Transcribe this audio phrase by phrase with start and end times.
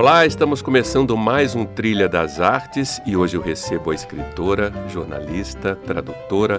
[0.00, 5.76] Olá, estamos começando mais um Trilha das Artes e hoje eu recebo a escritora, jornalista,
[5.76, 6.58] tradutora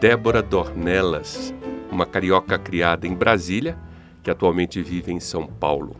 [0.00, 1.52] Débora Dornelas,
[1.90, 3.76] uma carioca criada em Brasília,
[4.22, 5.96] que atualmente vive em São Paulo.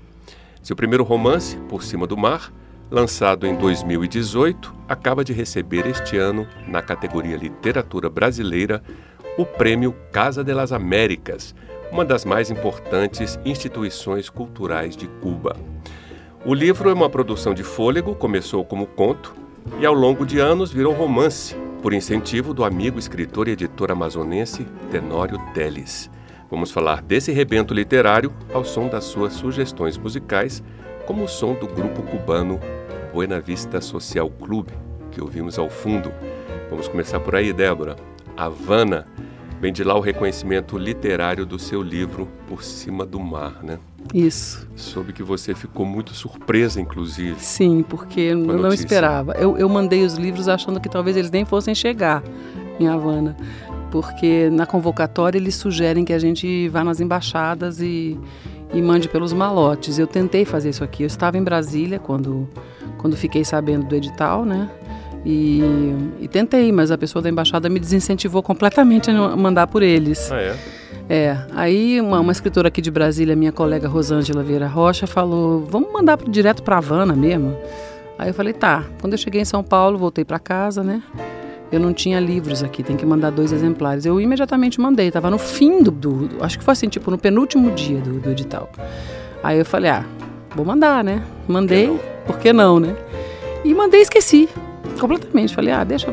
[0.62, 2.52] Seu primeiro romance, Por Cima do Mar,
[2.88, 8.84] lançado em 2018, acaba de receber este ano, na categoria Literatura Brasileira,
[9.36, 11.56] o prêmio Casa de las Américas,
[11.90, 15.56] uma das mais importantes instituições culturais de Cuba.
[16.44, 19.34] O livro é uma produção de fôlego, começou como conto
[19.80, 24.64] e ao longo de anos virou romance, por incentivo do amigo escritor e editor amazonense
[24.88, 26.08] Tenório Teles.
[26.48, 30.62] Vamos falar desse rebento literário ao som das suas sugestões musicais,
[31.06, 32.60] como o som do grupo cubano
[33.12, 34.68] Buena Vista Social Club,
[35.10, 36.12] que ouvimos ao fundo.
[36.70, 37.96] Vamos começar por aí, Débora.
[38.36, 39.06] Havana,
[39.60, 43.78] vem de lá o reconhecimento literário do seu livro Por Cima do Mar, né?
[44.14, 44.66] Isso.
[44.74, 47.38] Soube que você ficou muito surpresa, inclusive.
[47.40, 49.32] Sim, porque eu não esperava.
[49.32, 52.22] Eu, eu mandei os livros achando que talvez eles nem fossem chegar
[52.80, 53.36] em Havana.
[53.90, 58.18] Porque na convocatória eles sugerem que a gente vá nas embaixadas e,
[58.72, 59.98] e mande pelos malotes.
[59.98, 61.02] Eu tentei fazer isso aqui.
[61.02, 62.48] Eu estava em Brasília quando,
[62.98, 64.70] quando fiquei sabendo do edital, né?
[65.24, 65.62] E,
[66.20, 70.30] e tentei, mas a pessoa da embaixada me desincentivou completamente a mandar por eles.
[70.30, 70.56] Ah, é?
[71.10, 75.90] É, aí uma, uma, escritora aqui de Brasília, minha colega Rosângela Vieira Rocha, falou: vamos
[75.90, 77.56] mandar direto para Havana mesmo.
[78.18, 78.84] Aí eu falei: tá.
[79.00, 81.02] Quando eu cheguei em São Paulo, voltei para casa, né?
[81.72, 84.06] Eu não tinha livros aqui, tem que mandar dois exemplares.
[84.06, 87.70] Eu imediatamente mandei, tava no fim do, do acho que foi assim, tipo no penúltimo
[87.72, 88.70] dia do, do edital.
[89.42, 90.04] Aí eu falei: ah,
[90.54, 91.22] vou mandar, né?
[91.46, 92.94] Mandei, por que não, né?
[93.64, 94.48] E mandei e esqueci
[94.98, 95.54] completamente.
[95.54, 96.12] Falei: ah, deixa.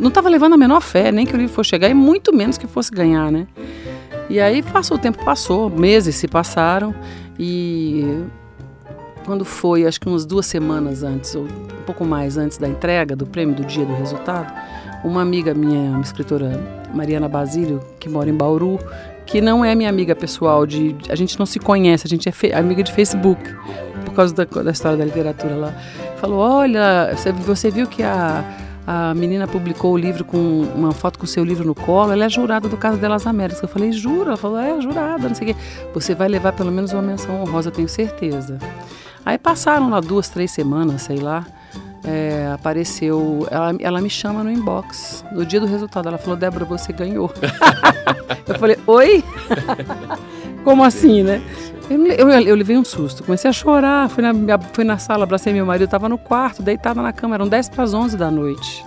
[0.00, 2.58] Não tava levando a menor fé, nem que o livro fosse chegar, e muito menos
[2.58, 3.46] que fosse ganhar, né?
[4.28, 6.94] E aí passou, o tempo passou, meses se passaram
[7.38, 8.24] e
[9.24, 13.16] quando foi, acho que umas duas semanas antes, ou um pouco mais antes da entrega
[13.16, 14.52] do prêmio do dia do resultado,
[15.04, 16.60] uma amiga minha, uma escritora
[16.92, 18.78] Mariana Basílio, que mora em Bauru,
[19.26, 22.56] que não é minha amiga pessoal, de, a gente não se conhece, a gente é
[22.56, 23.42] amiga de Facebook,
[24.14, 25.74] causa da, da história da literatura lá.
[26.16, 28.44] Falou: Olha, você, você viu que a
[28.86, 30.36] a menina publicou o livro com
[30.74, 33.62] uma foto com o seu livro no colo, ela é jurada do Caso delas Américas.
[33.62, 34.30] Eu falei, jura?
[34.30, 35.60] Ela falou, é, jurada, não sei o quê.
[35.94, 38.58] Você vai levar pelo menos uma menção honrosa, tenho certeza.
[39.24, 41.46] Aí passaram lá duas, três semanas, sei lá.
[42.06, 46.08] É, apareceu, ela, ela me chama no inbox, no dia do resultado.
[46.08, 47.32] Ela falou, Débora, você ganhou.
[48.46, 49.24] eu falei, oi?
[50.62, 51.40] Como assim, né?
[51.90, 54.32] Eu, eu, eu, levei um susto, comecei a chorar, fui na,
[54.72, 57.84] fui na sala, abracei meu marido, estava no quarto, deitada na cama, eram 10 para
[57.84, 58.82] as 11 da noite,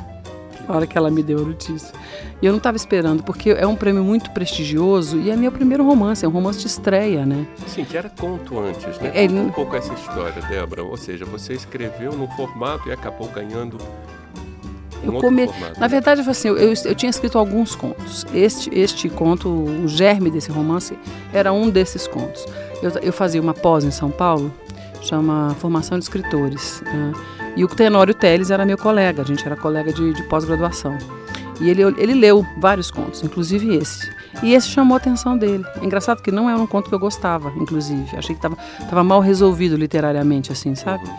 [0.68, 1.94] a hora que ela me deu a notícia.
[2.42, 5.86] E eu não estava esperando, porque é um prêmio muito prestigioso e é meu primeiro
[5.86, 7.46] romance, é um romance de estreia, né?
[7.68, 9.12] Sim, que era conto antes, né?
[9.14, 13.78] É, um pouco essa história, Débora, ou seja, você escreveu no formato e acabou ganhando
[15.04, 15.48] eu come...
[15.78, 18.26] Na verdade, assim, eu, eu, eu, tinha escrito alguns contos.
[18.34, 20.98] Este, este conto, o germe desse romance,
[21.34, 22.46] era um desses contos.
[22.82, 24.54] Eu, eu fazia uma pós em São Paulo,
[25.02, 26.82] chama Formação de Escritores.
[26.86, 27.14] Né?
[27.56, 30.98] E o Tenório Teles era meu colega, a gente era colega de, de pós-graduação.
[31.60, 34.12] E ele, ele leu vários contos, inclusive esse.
[34.44, 35.66] E esse chamou a atenção dele.
[35.82, 38.16] É engraçado que não era um conto que eu gostava, inclusive.
[38.16, 41.10] Achei que estava mal resolvido literariamente, assim, sabe?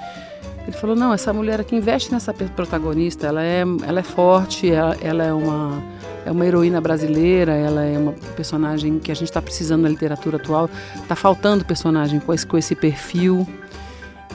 [0.68, 4.94] Ele falou: não, essa mulher aqui investe nessa protagonista, ela é, ela é forte, ela,
[5.00, 5.82] ela é uma
[6.26, 10.36] é uma heroína brasileira, ela é uma personagem que a gente está precisando na literatura
[10.36, 10.68] atual.
[10.96, 13.48] Está faltando personagem com esse, com esse perfil.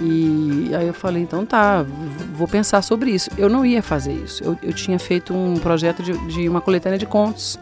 [0.02, 1.86] E aí eu falei, então tá,
[2.34, 3.30] vou pensar sobre isso.
[3.38, 4.44] Eu não ia fazer isso.
[4.44, 7.60] Eu, eu tinha feito um projeto de, de, uma coletânea de contos.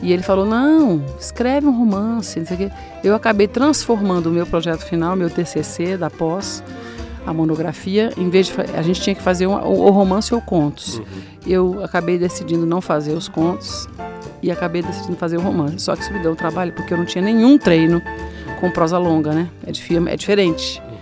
[0.00, 2.70] E ele falou, não, escreve um romance, não sei o quê.
[3.04, 6.64] Eu acabei transformando o meu projeto final, meu TCC da pós,
[7.26, 10.98] a monografia, em vez de a gente tinha que fazer um, o romance ou contos.
[10.98, 11.04] Uhum.
[11.46, 13.88] Eu acabei decidindo não fazer os contos
[14.42, 15.80] e acabei decidindo fazer o romance.
[15.80, 18.00] Só que isso me deu um trabalho porque eu não tinha nenhum treino
[18.60, 19.48] com prosa longa, né?
[19.66, 19.70] É,
[20.12, 20.80] é diferente.
[20.80, 20.96] Uhum.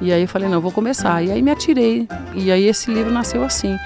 [0.00, 1.22] E aí eu falei, não, eu vou começar.
[1.22, 2.08] E aí me atirei.
[2.34, 3.76] E aí esse livro nasceu assim.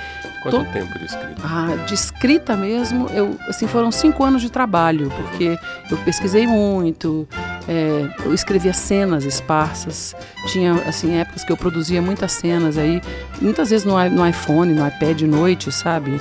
[0.43, 0.73] Quanto Tô...
[0.73, 1.43] tempo de escrita?
[1.45, 5.59] Ah, de escrita mesmo, eu, assim, foram cinco anos de trabalho, porque
[5.91, 7.29] eu pesquisei muito,
[7.73, 10.13] é, eu escrevia cenas esparsas,
[10.49, 13.01] tinha, assim, épocas que eu produzia muitas cenas aí,
[13.41, 16.21] muitas vezes no, no iPhone, no iPad de noite, sabe?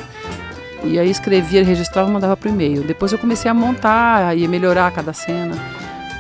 [0.84, 2.84] E aí escrevia, registrava e mandava por e-mail.
[2.84, 5.56] Depois eu comecei a montar e melhorar cada cena.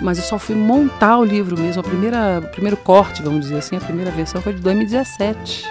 [0.01, 1.81] Mas eu só fui montar o livro mesmo.
[1.81, 5.63] A primeira, o primeiro corte, vamos dizer assim, a primeira versão foi de 2017.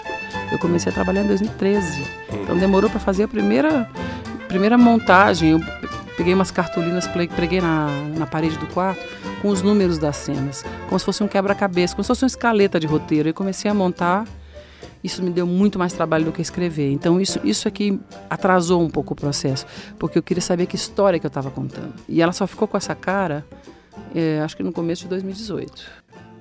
[0.52, 2.06] Eu comecei a trabalhar em 2013.
[2.32, 3.90] Então demorou para fazer a primeira,
[4.46, 5.60] primeira montagem.
[6.18, 7.86] Peguei umas cartolinas, preguei na,
[8.16, 9.00] na parede do quarto
[9.40, 12.78] com os números das cenas, como se fosse um quebra-cabeça, como se fosse uma escaleta
[12.78, 13.28] de roteiro.
[13.28, 14.26] E comecei a montar
[15.02, 16.90] isso me deu muito mais trabalho do que escrever.
[16.90, 17.98] Então isso isso aqui
[18.28, 19.64] atrasou um pouco o processo,
[19.98, 21.94] porque eu queria saber que história que eu estava contando.
[22.08, 23.46] E ela só ficou com essa cara,
[24.14, 25.84] é, acho que no começo de 2018.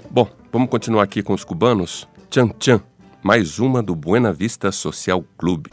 [0.10, 2.08] Bom, vamos continuar aqui com os cubanos.
[2.30, 2.82] Tchan Tchan,
[3.22, 5.70] mais uma do Buena Vista Social Clube.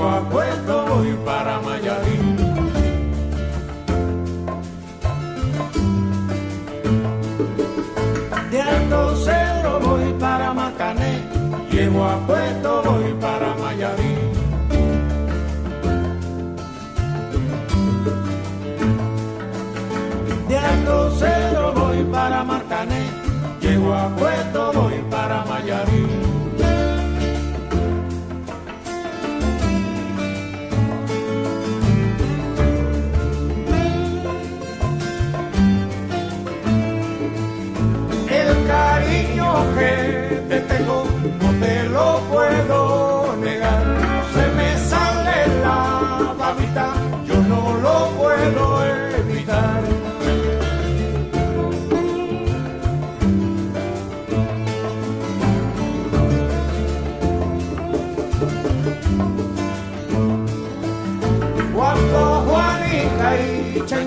[0.00, 2.36] llego a puerto voy para Mayarín.
[8.50, 11.22] De Alto Cedro voy para Macané,
[11.70, 12.39] llego a puerto.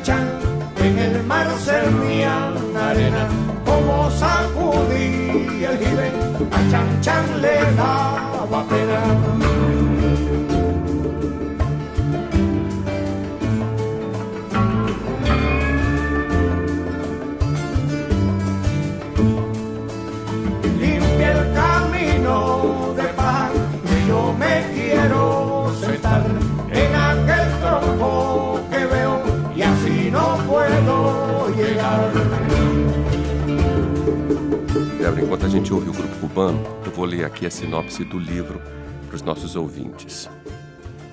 [0.03, 0.27] chan,
[0.77, 1.81] en el mar se
[2.73, 3.27] la arena,
[3.65, 6.11] como sacudí el jibe,
[6.51, 9.32] a chan chan le daba pena.
[35.23, 38.61] Enquanto a gente ouve o grupo cubano, eu vou ler aqui a sinopse do livro
[39.07, 40.29] para os nossos ouvintes.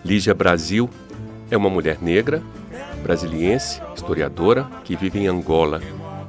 [0.05, 0.91] Lígia Brasil
[1.49, 2.43] é uma mulher negra,
[3.05, 5.81] brasiliense, historiadora, que vive em Angola.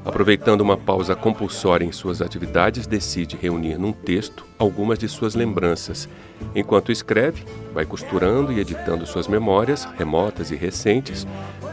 [0.05, 6.07] Aproveitando uma pausa compulsória em suas atividades, decide reunir num texto algumas de suas lembranças.
[6.55, 7.43] Enquanto escreve,
[7.73, 11.25] vai costurando e editando suas memórias, remotas e recentes,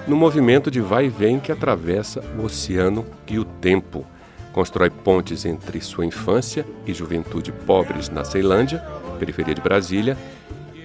[0.07, 4.07] no movimento de vai e vem que atravessa o oceano e o tempo
[4.59, 8.81] Constrói pontes entre sua infância e juventude pobres na Ceilândia,
[9.17, 10.19] periferia de Brasília,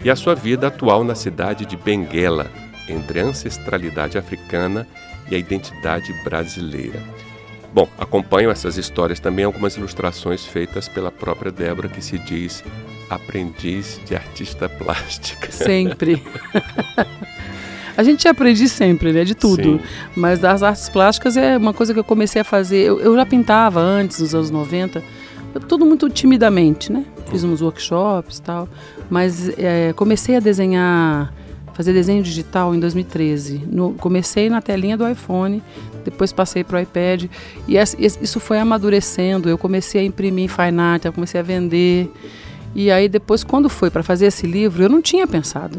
[0.04, 2.52] e a sua vida atual na cidade de Benguela,
[2.88, 4.88] entre a ancestralidade africana
[5.28, 7.02] e a identidade brasileira.
[7.74, 12.64] Bom, acompanham essas histórias também algumas ilustrações feitas pela própria Débora, que se diz
[13.10, 15.52] aprendiz de artista plástica.
[15.52, 16.22] Sempre.
[17.96, 19.24] A gente aprende sempre, né?
[19.24, 19.64] De tudo.
[19.64, 19.80] Sim.
[20.16, 22.82] Mas das artes plásticas é uma coisa que eu comecei a fazer.
[22.84, 25.04] Eu, eu já pintava antes, nos anos 90,
[25.68, 27.06] tudo muito timidamente, né?
[27.30, 28.68] Fiz uns workshops e tal.
[29.10, 31.34] Mas é, comecei a desenhar,
[31.74, 33.64] fazer desenho digital em 2013.
[33.68, 35.62] No, comecei na telinha do iPhone,
[36.04, 37.26] depois passei para o iPad.
[37.68, 39.48] E isso foi amadurecendo.
[39.48, 42.12] Eu comecei a imprimir em Fine Art, eu comecei a vender.
[42.74, 45.78] E aí depois, quando foi para fazer esse livro, eu não tinha pensado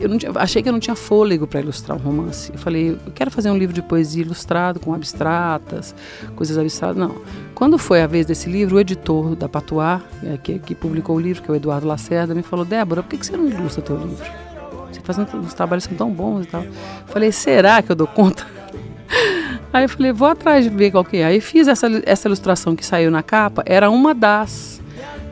[0.00, 2.50] eu não tinha, achei que eu não tinha fôlego para ilustrar um romance.
[2.52, 5.94] Eu falei, eu quero fazer um livro de poesia ilustrado com abstratas,
[6.34, 6.96] coisas abstratas.
[6.96, 7.16] Não.
[7.54, 11.20] Quando foi a vez desse livro, o editor da Patuá, é, que, que, publicou o
[11.20, 13.96] livro, que é o Eduardo Lacerda, me falou: Débora, por que, você não ilustra teu
[13.96, 14.24] livro?
[14.92, 16.62] Você faz uns trabalhos são tão bons e tal.
[16.62, 16.72] Eu
[17.06, 18.46] falei, será que eu dou conta?
[19.72, 21.24] Aí eu falei, vou atrás de ver qual que é.
[21.24, 24.80] Aí fiz essa, essa ilustração que saiu na capa, era uma das.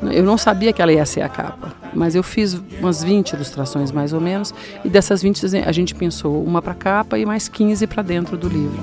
[0.02, 1.81] Eu não sabia que ela ia ser a capa.
[1.94, 6.42] Mas eu fiz umas 20 ilustrações mais ou menos, e dessas 20 a gente pensou
[6.44, 8.80] uma para capa e mais 15 para dentro do livro.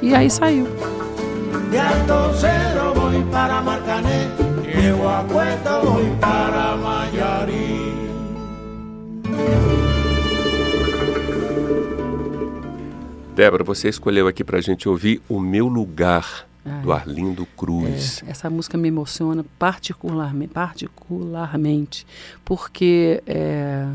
[0.00, 0.66] E aí saiu.
[13.34, 16.46] Débora, você escolheu aqui para a gente ouvir O Meu Lugar,
[16.82, 18.22] do Arlindo Cruz.
[18.26, 22.06] É, essa música me emociona particularmente, particularmente
[22.44, 23.88] porque é,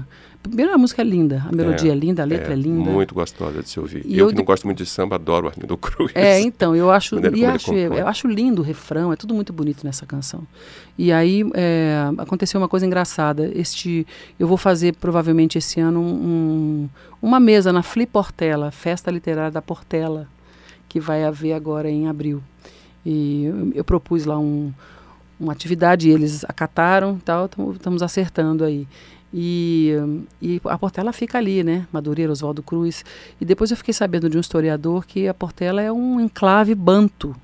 [0.43, 2.89] primeiro a música é linda, a melodia é, é linda, a letra é, é, linda.
[2.89, 4.03] Muito gostosa de se ouvir.
[4.05, 6.12] E eu, eu que não gosto muito de samba, adoro o Arlindo Cruz.
[6.15, 9.86] É, então, eu acho, e acho eu acho lindo o refrão, é tudo muito bonito
[9.86, 10.43] nessa canção.
[10.97, 13.50] E aí é, aconteceu uma coisa engraçada.
[13.55, 14.05] Este,
[14.39, 16.89] eu vou fazer provavelmente esse ano um,
[17.21, 20.27] uma mesa na Fli Portela, Festa Literária da Portela,
[20.88, 22.41] que vai haver agora em abril.
[23.06, 24.74] E eu, eu propus lá um,
[25.39, 28.88] uma atividade, eles acataram, tal, estamos acertando aí.
[29.34, 29.91] E,
[30.41, 31.88] e, a Portela fica ali, né?
[31.91, 33.03] Madureira, Oswaldo Cruz.
[33.39, 37.36] E depois eu fiquei sabendo de um historiador que a Portela é um enclave banto,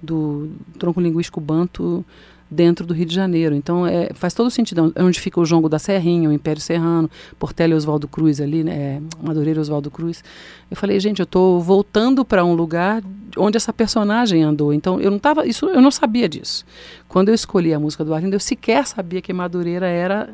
[0.00, 2.04] do tronco linguístico banto
[2.50, 3.54] dentro do Rio de Janeiro.
[3.54, 4.92] Então é, faz todo sentido.
[4.94, 8.64] É onde fica o Jongo da Serrinha, o Império Serrano, Portela e Oswaldo Cruz ali,
[8.64, 8.72] né?
[8.72, 10.22] É, Madureira e Oswaldo Cruz.
[10.70, 13.02] Eu falei, gente, eu estou voltando para um lugar
[13.36, 14.72] onde essa personagem andou.
[14.72, 16.64] Então eu não tava, isso eu não sabia disso.
[17.08, 20.30] Quando eu escolhi a música do Arlindo, eu sequer sabia que Madureira era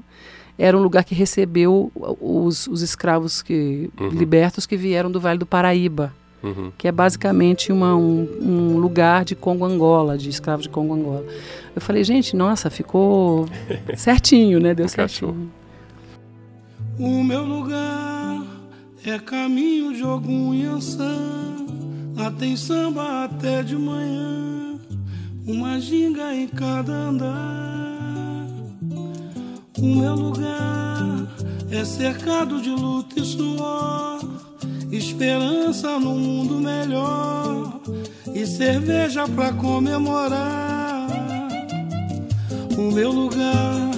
[0.57, 1.91] era um lugar que recebeu
[2.21, 4.11] os, os escravos que, uhum.
[4.11, 6.13] libertos que vieram do Vale do Paraíba
[6.45, 6.73] uhum.
[6.77, 11.25] que é basicamente uma, um, um, lugar de Congo-Angola, de escravos de Congo-Angola.
[11.75, 13.49] Eu falei, gente, nossa, ficou
[13.97, 14.75] certinho, né?
[14.75, 15.51] Deu certinho.
[16.99, 18.45] O meu lugar
[19.05, 21.67] é caminho de algum Yansan.
[22.17, 24.79] Lá tem samba até de manhã,
[25.45, 28.47] uma ginga em cada andar.
[29.77, 31.27] O meu lugar
[31.73, 34.34] é cercado de luta e suor
[34.97, 37.81] esperança no mundo melhor
[38.33, 41.09] e cerveja pra comemorar.
[42.79, 43.91] O meu lugar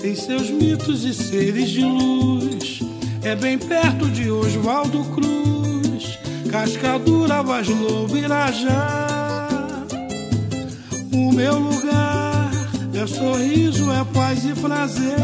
[0.00, 2.80] tem seus mitos e seres de luz.
[3.22, 6.18] É bem perto de Oswaldo Cruz,
[6.50, 9.08] Cascadura, Vaz Lobo, Irajá.
[11.12, 12.50] O meu lugar
[12.94, 15.16] é sorriso, é paz e prazer.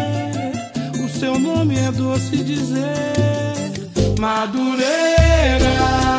[1.04, 3.43] O seu nome é doce dizer.
[4.24, 5.68] Madureira.
[5.68, 6.14] É.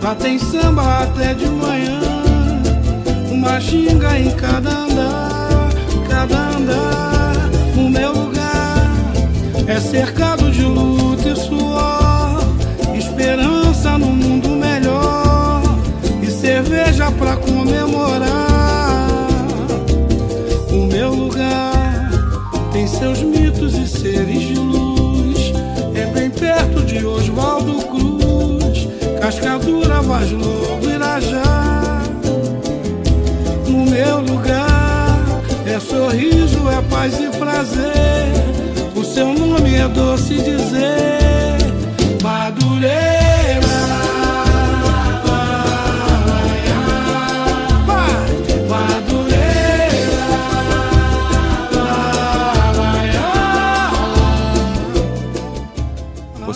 [0.00, 2.00] Lá tem samba até de manhã.
[3.32, 5.70] Uma xinga em cada andar,
[6.08, 7.21] cada andar.
[9.66, 12.01] É cercado de luta e suor,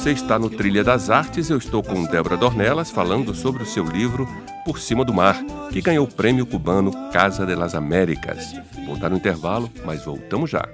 [0.07, 1.51] Você está no Trilha das Artes.
[1.51, 4.25] Eu estou com Débora Dornelas falando sobre o seu livro
[4.65, 5.37] Por Cima do Mar,
[5.73, 8.55] que ganhou o prêmio cubano Casa de las Américas.
[8.87, 10.65] Vou dar um intervalo, mas voltamos já.